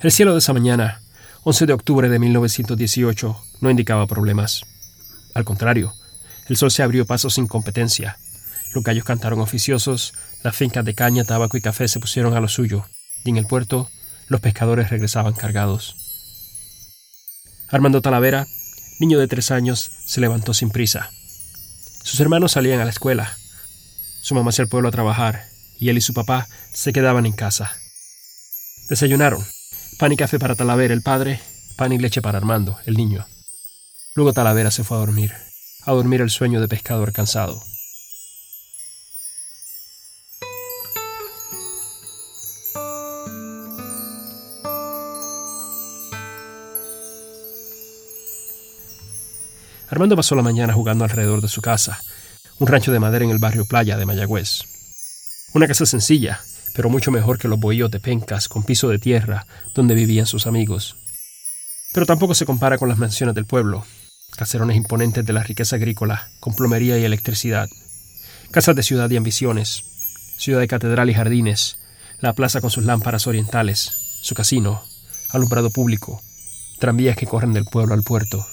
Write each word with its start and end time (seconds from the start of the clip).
El 0.00 0.12
cielo 0.12 0.32
de 0.32 0.40
esa 0.40 0.52
mañana, 0.52 1.00
11 1.44 1.66
de 1.66 1.72
octubre 1.72 2.08
de 2.08 2.18
1918, 2.18 3.36
no 3.60 3.70
indicaba 3.70 4.06
problemas. 4.06 4.62
Al 5.34 5.44
contrario, 5.44 5.94
el 6.48 6.56
sol 6.56 6.70
se 6.70 6.82
abrió 6.82 7.06
paso 7.06 7.30
sin 7.30 7.46
competencia. 7.46 8.18
Los 8.74 8.84
gallos 8.84 9.04
cantaron 9.04 9.40
oficiosos, 9.40 10.12
las 10.42 10.56
fincas 10.56 10.84
de 10.84 10.94
caña, 10.94 11.24
tabaco 11.24 11.56
y 11.56 11.60
café 11.60 11.88
se 11.88 12.00
pusieron 12.00 12.34
a 12.34 12.40
lo 12.40 12.48
suyo, 12.48 12.84
y 13.24 13.30
en 13.30 13.36
el 13.36 13.46
puerto 13.46 13.88
los 14.28 14.40
pescadores 14.40 14.90
regresaban 14.90 15.32
cargados. 15.32 15.96
Armando 17.68 18.02
Talavera, 18.02 18.46
niño 18.98 19.18
de 19.18 19.28
tres 19.28 19.50
años, 19.50 19.90
se 20.04 20.20
levantó 20.20 20.54
sin 20.54 20.70
prisa. 20.70 21.10
Sus 22.02 22.20
hermanos 22.20 22.52
salían 22.52 22.80
a 22.80 22.84
la 22.84 22.90
escuela. 22.90 23.36
Su 24.22 24.34
mamá 24.34 24.50
hacia 24.50 24.62
el 24.62 24.68
pueblo 24.68 24.88
a 24.88 24.92
trabajar, 24.92 25.46
y 25.78 25.88
él 25.88 25.96
y 25.96 26.02
su 26.02 26.12
papá 26.12 26.48
se 26.72 26.92
quedaban 26.92 27.26
en 27.26 27.32
casa. 27.32 27.72
Desayunaron. 28.88 29.53
Pan 29.98 30.10
y 30.12 30.16
café 30.16 30.40
para 30.40 30.56
Talavera, 30.56 30.92
el 30.92 31.02
padre, 31.02 31.40
pan 31.76 31.92
y 31.92 31.98
leche 31.98 32.20
para 32.20 32.38
Armando, 32.38 32.78
el 32.84 32.96
niño. 32.96 33.26
Luego 34.16 34.32
Talavera 34.32 34.72
se 34.72 34.82
fue 34.82 34.96
a 34.96 35.00
dormir, 35.00 35.32
a 35.84 35.92
dormir 35.92 36.20
el 36.20 36.30
sueño 36.30 36.60
de 36.60 36.66
pescador 36.66 37.12
cansado. 37.12 37.62
Armando 49.88 50.16
pasó 50.16 50.34
la 50.34 50.42
mañana 50.42 50.72
jugando 50.72 51.04
alrededor 51.04 51.40
de 51.40 51.46
su 51.46 51.62
casa, 51.62 52.00
un 52.58 52.66
rancho 52.66 52.90
de 52.90 52.98
madera 52.98 53.24
en 53.24 53.30
el 53.30 53.38
barrio 53.38 53.64
Playa 53.64 53.96
de 53.96 54.06
Mayagüez. 54.06 54.62
Una 55.54 55.68
casa 55.68 55.86
sencilla, 55.86 56.40
pero 56.74 56.90
mucho 56.90 57.10
mejor 57.10 57.38
que 57.38 57.48
los 57.48 57.58
bohíos 57.58 57.90
de 57.90 58.00
pencas 58.00 58.48
con 58.48 58.64
piso 58.64 58.88
de 58.88 58.98
tierra 58.98 59.46
donde 59.74 59.94
vivían 59.94 60.26
sus 60.26 60.46
amigos. 60.46 60.96
Pero 61.94 62.04
tampoco 62.04 62.34
se 62.34 62.44
compara 62.44 62.76
con 62.76 62.88
las 62.88 62.98
mansiones 62.98 63.34
del 63.34 63.46
pueblo, 63.46 63.86
caserones 64.36 64.76
imponentes 64.76 65.24
de 65.24 65.32
la 65.32 65.44
riqueza 65.44 65.76
agrícola, 65.76 66.28
con 66.40 66.54
plomería 66.54 66.98
y 66.98 67.04
electricidad, 67.04 67.68
casas 68.50 68.74
de 68.74 68.82
ciudad 68.82 69.08
y 69.10 69.16
ambiciones, 69.16 69.84
ciudad 70.36 70.60
de 70.60 70.68
catedral 70.68 71.08
y 71.08 71.14
jardines, 71.14 71.78
la 72.20 72.32
plaza 72.32 72.60
con 72.60 72.70
sus 72.70 72.84
lámparas 72.84 73.26
orientales, 73.26 74.18
su 74.22 74.34
casino, 74.34 74.82
alumbrado 75.30 75.70
público, 75.70 76.20
tranvías 76.80 77.16
que 77.16 77.26
corren 77.26 77.52
del 77.52 77.64
pueblo 77.64 77.94
al 77.94 78.02
puerto, 78.02 78.44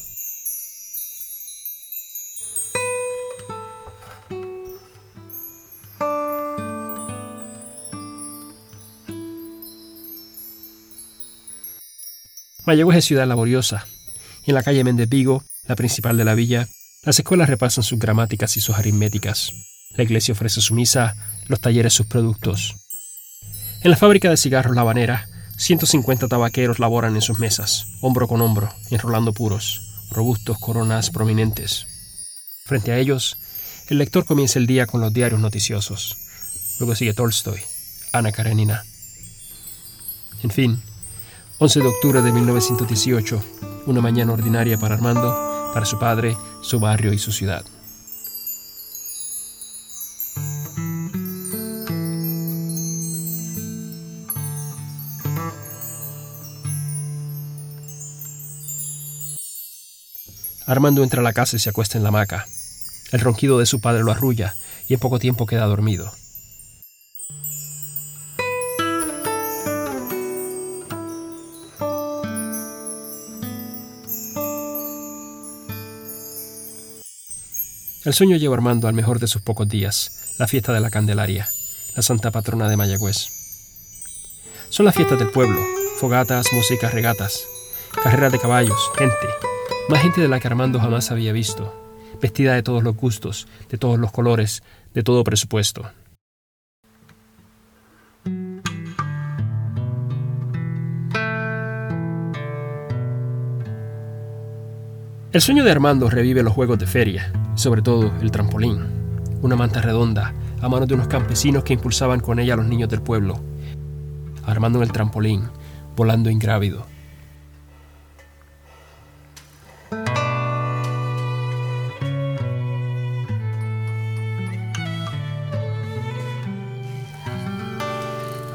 Mayagüez 12.65 12.97
es 12.97 13.05
ciudad 13.05 13.27
laboriosa, 13.27 13.85
en 14.45 14.55
la 14.55 14.63
calle 14.63 14.83
Méndez 14.83 15.09
Vigo, 15.09 15.43
la 15.67 15.75
principal 15.75 16.17
de 16.17 16.25
la 16.25 16.35
villa, 16.35 16.67
las 17.03 17.17
escuelas 17.19 17.49
repasan 17.49 17.83
sus 17.83 17.99
gramáticas 17.99 18.57
y 18.57 18.61
sus 18.61 18.75
aritméticas. 18.75 19.51
La 19.91 20.03
iglesia 20.03 20.33
ofrece 20.33 20.61
su 20.61 20.73
misa, 20.73 21.15
los 21.47 21.59
talleres 21.59 21.93
sus 21.93 22.07
productos. 22.07 22.75
En 23.83 23.91
la 23.91 23.97
fábrica 23.97 24.29
de 24.29 24.37
cigarros 24.37 24.75
La 24.75 24.81
Habanera, 24.81 25.27
150 25.57 26.27
tabaqueros 26.27 26.79
laboran 26.79 27.15
en 27.15 27.21
sus 27.21 27.39
mesas, 27.39 27.87
hombro 28.01 28.27
con 28.27 28.41
hombro, 28.41 28.73
enrolando 28.89 29.33
puros, 29.33 30.07
robustos 30.11 30.57
coronas 30.59 31.09
prominentes. 31.09 31.87
Frente 32.65 32.91
a 32.91 32.97
ellos, 32.97 33.37
el 33.89 33.97
lector 33.97 34.25
comienza 34.25 34.59
el 34.59 34.67
día 34.67 34.87
con 34.87 35.01
los 35.01 35.13
diarios 35.13 35.39
noticiosos. 35.39 36.17
Luego 36.79 36.95
sigue 36.95 37.13
Tolstoy, 37.13 37.59
Ana 38.11 38.31
Karenina. 38.31 38.83
En 40.43 40.49
fin, 40.49 40.81
11 41.63 41.79
de 41.79 41.87
octubre 41.87 42.21
de 42.23 42.31
1918, 42.31 43.39
una 43.85 44.01
mañana 44.01 44.33
ordinaria 44.33 44.79
para 44.79 44.95
Armando, 44.95 45.69
para 45.75 45.85
su 45.85 45.99
padre, 45.99 46.35
su 46.63 46.79
barrio 46.79 47.13
y 47.13 47.19
su 47.19 47.31
ciudad. 47.31 47.63
Armando 60.65 61.03
entra 61.03 61.19
a 61.19 61.23
la 61.23 61.33
casa 61.33 61.57
y 61.57 61.59
se 61.59 61.69
acuesta 61.69 61.99
en 61.99 62.03
la 62.03 62.09
hamaca. 62.09 62.47
El 63.11 63.19
ronquido 63.19 63.59
de 63.59 63.67
su 63.67 63.79
padre 63.79 64.01
lo 64.01 64.11
arrulla 64.11 64.55
y 64.87 64.95
en 64.95 64.99
poco 64.99 65.19
tiempo 65.19 65.45
queda 65.45 65.67
dormido. 65.67 66.11
El 78.03 78.13
sueño 78.13 78.35
lleva 78.37 78.55
Armando 78.55 78.87
al 78.87 78.95
mejor 78.95 79.19
de 79.19 79.27
sus 79.27 79.43
pocos 79.43 79.69
días, 79.69 80.35
la 80.39 80.47
fiesta 80.47 80.73
de 80.73 80.79
la 80.79 80.89
Candelaria, 80.89 81.47
la 81.95 82.01
santa 82.01 82.31
patrona 82.31 82.67
de 82.67 82.75
Mayagüez. 82.75 83.27
Son 84.69 84.87
las 84.87 84.95
fiestas 84.95 85.19
del 85.19 85.29
pueblo, 85.29 85.61
fogatas, 85.97 86.47
músicas, 86.51 86.95
regatas, 86.95 87.45
carreras 88.03 88.31
de 88.31 88.39
caballos, 88.39 88.89
gente, 88.97 89.13
más 89.87 90.01
gente 90.01 90.19
de 90.19 90.27
la 90.27 90.39
que 90.39 90.47
Armando 90.47 90.79
jamás 90.79 91.11
había 91.11 91.31
visto, 91.31 91.79
vestida 92.19 92.55
de 92.55 92.63
todos 92.63 92.83
los 92.83 92.95
gustos, 92.95 93.47
de 93.69 93.77
todos 93.77 93.99
los 93.99 94.11
colores, 94.11 94.63
de 94.95 95.03
todo 95.03 95.23
presupuesto. 95.23 95.87
El 105.31 105.41
sueño 105.41 105.63
de 105.63 105.71
Armando 105.71 106.09
revive 106.09 106.41
los 106.41 106.53
juegos 106.53 106.79
de 106.79 106.87
feria, 106.87 107.31
sobre 107.61 107.83
todo 107.83 108.11
el 108.21 108.31
trampolín, 108.31 108.87
una 109.43 109.55
manta 109.55 109.81
redonda 109.81 110.33
a 110.61 110.67
manos 110.67 110.87
de 110.87 110.95
unos 110.95 111.07
campesinos 111.07 111.63
que 111.63 111.73
impulsaban 111.73 112.19
con 112.19 112.39
ella 112.39 112.55
a 112.55 112.57
los 112.57 112.65
niños 112.65 112.89
del 112.89 113.03
pueblo, 113.03 113.39
armando 114.45 114.79
en 114.79 114.83
el 114.83 114.91
trampolín, 114.91 115.47
volando 115.95 116.31
ingrávido. 116.31 116.87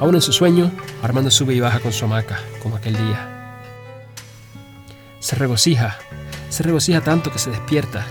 Aún 0.00 0.14
en 0.14 0.20
su 0.20 0.32
sueño, 0.32 0.70
Armando 1.02 1.30
sube 1.30 1.54
y 1.54 1.60
baja 1.60 1.78
con 1.78 1.92
su 1.92 2.04
hamaca, 2.04 2.40
como 2.60 2.76
aquel 2.76 2.96
día. 2.96 3.62
Se 5.20 5.36
regocija, 5.36 5.96
se 6.48 6.64
regocija 6.64 7.00
tanto 7.00 7.30
que 7.30 7.38
se 7.38 7.50
despierta 7.50 8.04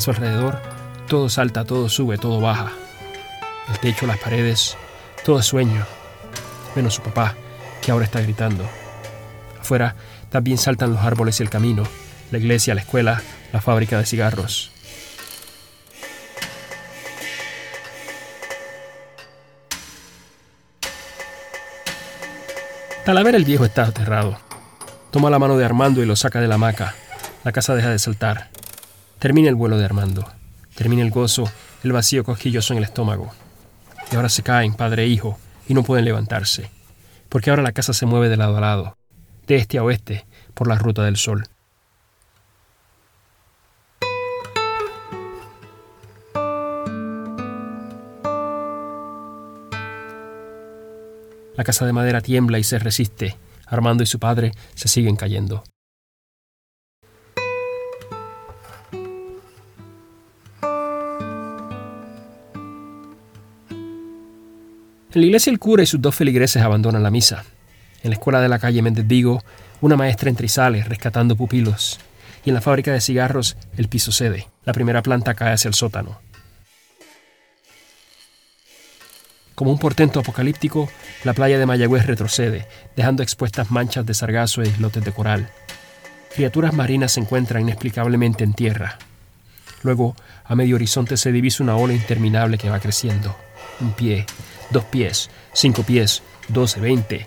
a 0.00 0.02
su 0.02 0.10
alrededor, 0.10 0.58
todo 1.08 1.28
salta, 1.28 1.64
todo 1.64 1.90
sube, 1.90 2.16
todo 2.16 2.40
baja. 2.40 2.72
El 3.68 3.78
techo, 3.80 4.06
las 4.06 4.16
paredes, 4.16 4.78
todo 5.26 5.38
es 5.38 5.46
sueño, 5.46 5.84
menos 6.74 6.94
su 6.94 7.02
papá, 7.02 7.34
que 7.82 7.90
ahora 7.90 8.06
está 8.06 8.22
gritando. 8.22 8.64
Afuera 9.60 9.94
también 10.30 10.56
saltan 10.56 10.94
los 10.94 11.02
árboles 11.04 11.38
y 11.38 11.42
el 11.42 11.50
camino, 11.50 11.82
la 12.30 12.38
iglesia, 12.38 12.74
la 12.74 12.80
escuela, 12.80 13.20
la 13.52 13.60
fábrica 13.60 13.98
de 13.98 14.06
cigarros. 14.06 14.72
Talavera 23.04 23.36
el 23.36 23.44
viejo 23.44 23.66
está 23.66 23.84
aterrado. 23.84 24.38
Toma 25.10 25.28
la 25.28 25.38
mano 25.38 25.58
de 25.58 25.64
Armando 25.66 26.02
y 26.02 26.06
lo 26.06 26.16
saca 26.16 26.40
de 26.40 26.48
la 26.48 26.54
hamaca. 26.54 26.94
La 27.44 27.52
casa 27.52 27.74
deja 27.74 27.90
de 27.90 27.98
saltar. 27.98 28.48
Termina 29.20 29.50
el 29.50 29.54
vuelo 29.54 29.76
de 29.76 29.84
Armando. 29.84 30.26
Termina 30.74 31.02
el 31.02 31.10
gozo, 31.10 31.44
el 31.84 31.92
vacío 31.92 32.24
cosquilloso 32.24 32.72
en 32.72 32.78
el 32.78 32.84
estómago. 32.84 33.30
Y 34.10 34.16
ahora 34.16 34.30
se 34.30 34.42
caen, 34.42 34.72
padre 34.72 35.02
e 35.02 35.08
hijo, 35.08 35.38
y 35.68 35.74
no 35.74 35.82
pueden 35.82 36.06
levantarse. 36.06 36.70
Porque 37.28 37.50
ahora 37.50 37.62
la 37.62 37.72
casa 37.72 37.92
se 37.92 38.06
mueve 38.06 38.30
de 38.30 38.38
lado 38.38 38.56
a 38.56 38.62
lado, 38.62 38.96
de 39.46 39.56
este 39.56 39.76
a 39.76 39.84
oeste, 39.84 40.24
por 40.54 40.68
la 40.68 40.76
ruta 40.76 41.04
del 41.04 41.18
sol. 41.18 41.46
La 51.56 51.64
casa 51.64 51.84
de 51.84 51.92
madera 51.92 52.22
tiembla 52.22 52.58
y 52.58 52.64
se 52.64 52.78
resiste. 52.78 53.36
Armando 53.66 54.02
y 54.02 54.06
su 54.06 54.18
padre 54.18 54.52
se 54.74 54.88
siguen 54.88 55.16
cayendo. 55.16 55.62
En 65.12 65.22
la 65.22 65.26
iglesia 65.26 65.50
el 65.50 65.58
cura 65.58 65.82
y 65.82 65.86
sus 65.86 66.00
dos 66.00 66.14
feligreses 66.14 66.62
abandonan 66.62 67.02
la 67.02 67.10
misa. 67.10 67.44
En 68.04 68.10
la 68.10 68.14
escuela 68.14 68.40
de 68.40 68.48
la 68.48 68.60
calle 68.60 68.80
Méndez 68.80 69.08
Vigo, 69.08 69.42
una 69.80 69.96
maestra 69.96 70.30
entra 70.30 70.46
y 70.46 70.48
sale 70.48 70.84
rescatando 70.84 71.34
pupilos. 71.34 71.98
Y 72.44 72.50
en 72.50 72.54
la 72.54 72.60
fábrica 72.60 72.92
de 72.92 73.00
cigarros, 73.00 73.56
el 73.76 73.88
piso 73.88 74.12
cede. 74.12 74.46
La 74.64 74.72
primera 74.72 75.02
planta 75.02 75.34
cae 75.34 75.52
hacia 75.52 75.68
el 75.68 75.74
sótano. 75.74 76.20
Como 79.56 79.72
un 79.72 79.78
portento 79.78 80.20
apocalíptico, 80.20 80.88
la 81.24 81.34
playa 81.34 81.58
de 81.58 81.66
Mayagüez 81.66 82.06
retrocede, 82.06 82.68
dejando 82.96 83.24
expuestas 83.24 83.70
manchas 83.70 84.06
de 84.06 84.14
sargazo 84.14 84.62
e 84.62 84.68
islotes 84.68 85.04
de 85.04 85.12
coral. 85.12 85.50
Criaturas 86.34 86.72
marinas 86.72 87.12
se 87.12 87.20
encuentran 87.20 87.62
inexplicablemente 87.62 88.44
en 88.44 88.54
tierra. 88.54 88.96
Luego, 89.82 90.14
a 90.44 90.54
medio 90.54 90.76
horizonte 90.76 91.16
se 91.16 91.32
divisa 91.32 91.64
una 91.64 91.76
ola 91.76 91.94
interminable 91.94 92.58
que 92.58 92.70
va 92.70 92.78
creciendo. 92.78 93.36
Un 93.80 93.92
pie, 93.92 94.24
dos 94.70 94.84
pies, 94.84 95.30
cinco 95.52 95.82
pies, 95.82 96.22
doce, 96.48 96.80
veinte. 96.80 97.26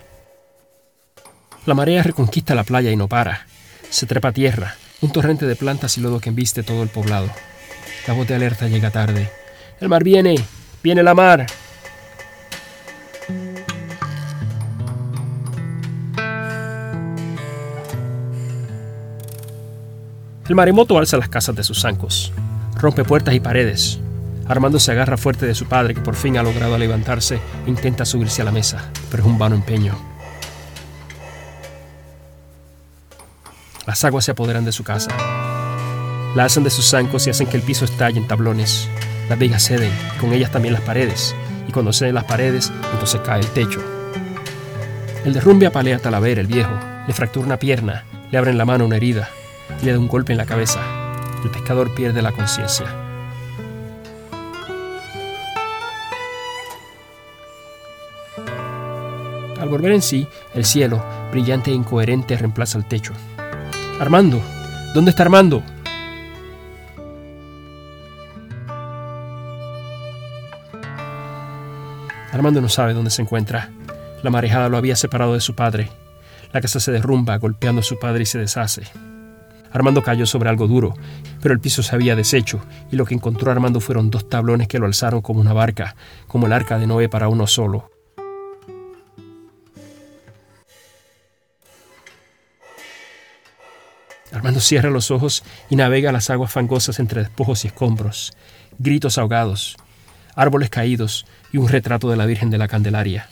La 1.66 1.74
marea 1.74 2.04
reconquista 2.04 2.56
la 2.56 2.64
playa 2.64 2.92
y 2.92 2.96
no 2.96 3.08
para. 3.08 3.46
Se 3.90 4.06
trepa 4.06 4.32
tierra, 4.32 4.76
un 5.02 5.12
torrente 5.12 5.46
de 5.46 5.56
plantas 5.56 5.98
y 5.98 6.02
lodo 6.02 6.20
que 6.20 6.30
embiste 6.30 6.64
todo 6.64 6.84
el 6.84 6.90
poblado. 6.90 7.30
La 8.08 8.14
voz 8.14 8.28
de 8.28 8.36
alerta 8.36 8.68
llega 8.68 8.92
tarde. 8.92 9.32
El 9.80 9.90
mar 9.90 10.04
viene, 10.04 10.36
viene 10.82 11.04
la 11.04 11.14
mar. 11.14 11.46
El 20.48 20.56
maremoto 20.56 20.98
alza 20.98 21.16
las 21.16 21.30
casas 21.30 21.56
de 21.56 21.64
sus 21.64 21.82
zancos, 21.82 22.34
rompe 22.76 23.06
puertas 23.06 23.34
y 23.34 23.40
paredes. 23.40 24.03
Armando 24.48 24.80
se 24.80 24.92
agarra 24.92 25.18
fuerte 25.18 25.46
de 25.46 25.56
su 25.56 25.66
padre, 25.66 25.94
que 25.94 26.02
por 26.02 26.16
fin 26.16 26.38
ha 26.38 26.44
logrado 26.44 26.78
levantarse 26.78 27.40
e 27.66 27.70
intenta 27.70 28.06
subirse 28.06 28.42
a 28.42 28.46
la 28.46 28.52
mesa, 28.52 28.90
pero 29.10 29.24
es 29.24 29.30
un 29.30 29.38
vano 29.38 29.56
empeño. 29.56 29.96
Las 33.86 34.04
aguas 34.04 34.26
se 34.26 34.32
apoderan 34.32 34.66
de 34.66 34.72
su 34.72 34.84
casa. 34.84 35.12
La 36.36 36.46
hacen 36.46 36.64
de 36.64 36.70
sus 36.70 36.90
zancos 36.90 37.28
y 37.28 37.30
hacen 37.30 37.48
que 37.48 37.58
el 37.58 37.64
piso 37.64 37.86
estalle 37.86 38.18
en 38.18 38.28
tablones. 38.28 38.90
Las 39.30 39.40
vigas 39.40 39.64
ceden, 39.64 39.92
con 40.20 40.34
ellas 40.34 40.52
también 40.52 40.74
las 40.74 40.84
paredes. 40.84 41.36
Y 41.68 41.72
cuando 41.72 41.94
ceden 41.94 42.16
las 42.16 42.24
paredes, 42.26 42.72
entonces 42.92 43.22
cae 43.22 43.42
el 43.42 43.48
techo. 43.48 43.82
El 45.26 45.34
derrumbe 45.34 45.68
apalea 45.68 45.98
a 45.98 46.00
Talavera, 46.00 46.42
el 46.42 46.48
viejo. 46.48 46.72
Le 47.08 47.14
fractura 47.14 47.46
una 47.46 47.60
pierna, 47.60 48.06
le 48.32 48.38
abren 48.38 48.58
la 48.58 48.66
mano 48.66 48.86
una 48.86 48.98
herida, 48.98 49.30
y 49.82 49.86
le 49.86 49.94
da 49.94 50.00
un 50.00 50.08
golpe 50.08 50.32
en 50.32 50.38
la 50.38 50.46
cabeza. 50.46 50.80
El 51.44 51.52
pescador 51.52 51.94
pierde 51.94 52.22
la 52.22 52.32
conciencia. 52.32 53.03
Al 59.64 59.70
volver 59.70 59.94
en 59.94 60.02
sí, 60.02 60.28
el 60.54 60.66
cielo, 60.66 61.02
brillante 61.32 61.72
e 61.72 61.74
incoherente, 61.74 62.36
reemplaza 62.36 62.78
el 62.78 62.84
techo. 62.84 63.14
Armando, 63.98 64.42
¿dónde 64.94 65.12
está 65.12 65.24
Armando? 65.24 65.64
Armando 72.34 72.60
no 72.60 72.68
sabe 72.68 72.94
dónde 72.94 73.10
se 73.10 73.22
encuentra. 73.22 73.70
La 74.22 74.30
marejada 74.30 74.68
lo 74.68 74.76
había 74.76 74.98
separado 74.98 75.34
de 75.34 75.40
su 75.40 75.56
padre. 75.56 75.90
La 76.52 76.60
casa 76.60 76.82
se 76.82 76.92
derrumba, 76.92 77.38
golpeando 77.38 77.80
a 77.80 77.86
su 77.86 77.98
padre 77.98 78.24
y 78.24 78.26
se 78.26 78.40
deshace. 78.40 78.84
Armando 79.72 80.04
cayó 80.04 80.26
sobre 80.26 80.50
algo 80.50 80.68
duro, 80.68 80.94
pero 81.42 81.54
el 81.54 81.62
piso 81.62 81.84
se 81.84 81.96
había 81.96 82.18
deshecho, 82.18 82.60
y 82.92 82.98
lo 82.98 83.06
que 83.06 83.14
encontró 83.14 83.50
Armando 83.50 83.80
fueron 83.80 84.10
dos 84.10 84.28
tablones 84.28 84.68
que 84.68 84.80
lo 84.80 84.88
alzaron 84.88 85.22
como 85.22 85.40
una 85.40 85.54
barca, 85.54 85.96
como 86.28 86.48
el 86.48 86.52
arca 86.52 86.78
de 86.78 86.86
Noé 86.86 87.08
para 87.08 87.30
uno 87.30 87.48
solo. 87.48 87.93
Armando 94.32 94.60
cierra 94.60 94.90
los 94.90 95.12
ojos 95.12 95.44
y 95.70 95.76
navega 95.76 96.12
las 96.12 96.30
aguas 96.30 96.52
fangosas 96.52 97.00
entre 97.00 97.22
despojos 97.22 97.66
y 97.66 97.68
escombros, 97.68 98.34
gritos 98.80 99.18
ahogados, 99.18 99.78
árboles 100.36 100.70
caídos 100.70 101.26
y 101.52 101.58
un 101.58 101.68
retrato 101.68 102.10
de 102.10 102.18
la 102.18 102.26
Virgen 102.26 102.50
de 102.50 102.58
la 102.58 102.68
Candelaria. 102.68 103.30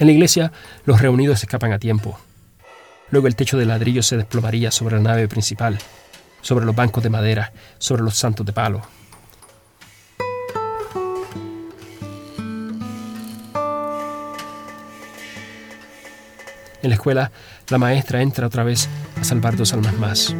En 0.00 0.08
la 0.08 0.12
iglesia, 0.12 0.52
los 0.84 1.00
reunidos 1.00 1.42
escapan 1.42 1.72
a 1.72 1.78
tiempo. 1.78 2.18
Luego 3.10 3.28
el 3.28 3.36
techo 3.36 3.56
de 3.56 3.64
ladrillo 3.64 4.02
se 4.02 4.16
desplomaría 4.16 4.70
sobre 4.70 4.96
la 4.96 5.02
nave 5.02 5.28
principal, 5.28 5.78
sobre 6.42 6.66
los 6.66 6.74
bancos 6.74 7.02
de 7.04 7.10
madera, 7.10 7.52
sobre 7.78 8.02
los 8.02 8.16
santos 8.16 8.44
de 8.44 8.52
palo. 8.52 8.82
En 16.84 16.90
la 16.90 16.96
escuela, 16.96 17.32
la 17.70 17.78
maestra 17.78 18.20
entra 18.20 18.46
otra 18.46 18.62
vez 18.62 18.90
a 19.18 19.24
salvar 19.24 19.56
dos 19.56 19.72
almas 19.72 19.94
más. 19.98 20.36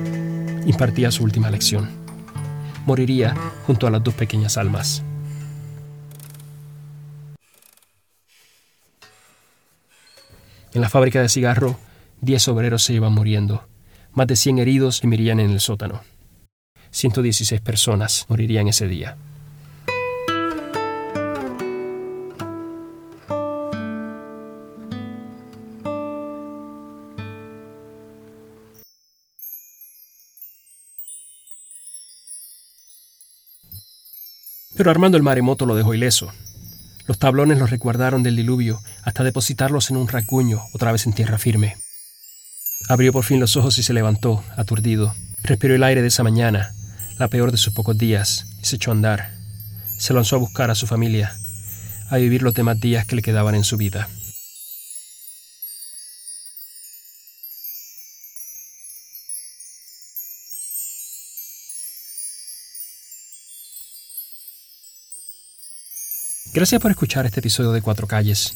Impartía 0.67 1.11
su 1.11 1.25
última 1.25 1.51
lección. 1.51 1.89
Moriría 2.85 3.35
junto 3.67 3.87
a 3.87 3.91
las 3.91 4.05
dos 4.05 4.13
pequeñas 4.13 4.59
almas. 4.59 5.03
En 10.75 10.83
la 10.83 10.91
fábrica 10.91 11.23
de 11.23 11.31
cigarro, 11.31 11.79
diez 12.21 12.47
obreros 12.47 12.83
se 12.83 12.93
iban 12.93 13.15
muriendo. 13.15 13.67
Más 14.13 14.27
de 14.27 14.37
cien 14.37 14.59
heridos 14.59 15.03
morirían 15.03 15.41
en 15.41 15.51
el 15.51 15.61
sótano. 15.61 16.03
116 16.91 17.63
personas 17.63 18.27
morirían 18.29 18.69
ese 18.69 18.87
día. 18.87 19.17
Pero 34.77 34.91
Armando 34.91 35.17
el 35.17 35.23
maremoto 35.23 35.67
lo 35.67 35.77
dejó 35.77 35.95
ileso. 35.95 36.33
Los 37.07 37.19
tablones 37.19 37.59
los 37.59 37.71
recuerdaron 37.71 38.23
del 38.23 38.37
diluvio 38.37 38.81
hasta 39.03 39.25
depositarlos 39.25 39.91
en 39.91 39.97
un 39.97 40.09
racuño, 40.09 40.63
otra 40.73 40.91
vez 40.91 41.07
en 41.07 41.13
tierra 41.13 41.39
firme. 41.39 41.77
Abrió 42.89 43.13
por 43.13 43.25
fin 43.25 43.41
los 43.41 43.57
ojos 43.57 43.79
y 43.79 43.83
se 43.83 43.93
levantó, 43.93 44.43
aturdido. 44.57 45.15
Respiró 45.43 45.75
el 45.75 45.85
aire 45.85 46.03
de 46.03 46.09
esa 46.09 46.23
mañana, 46.23 46.75
la 47.19 47.29
peor 47.29 47.53
de 47.53 47.59
sus 47.59 47.73
pocos 47.73 47.97
días, 47.97 48.47
y 48.61 48.65
se 48.65 48.77
echó 48.77 48.91
a 48.91 48.95
andar. 48.95 49.35
Se 49.99 50.13
lanzó 50.13 50.37
a 50.37 50.39
buscar 50.41 50.71
a 50.71 50.75
su 50.75 50.87
familia, 50.87 51.35
a 52.11 52.17
vivir 52.17 52.43
los 52.43 52.55
demás 52.55 52.81
días 52.81 53.07
que 53.07 53.17
le 53.17 53.23
quedaban 53.23 53.55
en 53.55 53.65
su 53.65 53.77
vida. 53.77 54.09
Gracias 66.55 66.81
por 66.81 66.93
escuchar 66.93 67.27
este 67.27 67.41
episodio 67.41 67.73
de 67.73 67.83
Cuatro 67.83 68.07
Calles. 68.07 68.55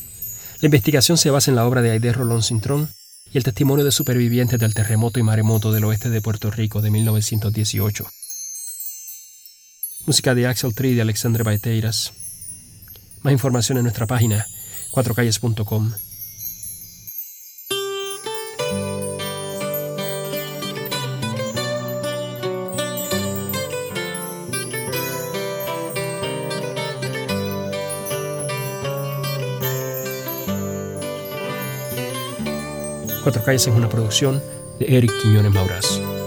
La 0.60 0.66
investigación 0.66 1.18
se 1.18 1.30
basa 1.30 1.50
en 1.50 1.56
la 1.56 1.66
obra 1.66 1.82
de 1.82 1.90
Aide 1.90 2.12
Rolón 2.12 2.44
Cintrón 2.44 2.88
y 3.32 3.38
el 3.38 3.42
testimonio 3.42 3.84
de 3.84 3.90
supervivientes 3.90 4.60
del 4.60 4.72
terremoto 4.72 5.18
y 5.18 5.24
maremoto 5.24 5.72
del 5.72 5.82
oeste 5.82 6.08
de 6.08 6.20
Puerto 6.20 6.52
Rico 6.52 6.80
de 6.80 6.92
1918. 6.92 8.06
Música 10.06 10.36
de 10.36 10.46
Axel 10.46 10.76
Tree 10.76 10.94
de 10.94 11.02
Alexandre 11.02 11.42
Baeteiras. 11.42 12.12
Más 13.22 13.32
información 13.32 13.78
en 13.78 13.82
nuestra 13.82 14.06
página 14.06 14.46
cuatrocalles.com. 14.92 15.90
Cuatro 33.22 33.42
Calles 33.42 33.66
es 33.66 33.74
una 33.74 33.88
producción 33.88 34.42
de 34.78 34.96
Eric 34.96 35.12
Quiñones 35.22 35.52
Mauraz. 35.52 36.17